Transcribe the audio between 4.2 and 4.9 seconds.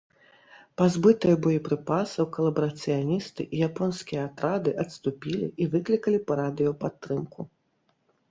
атрады